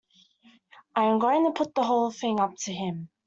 [0.95, 3.09] I'm going to put the whole thing up to him.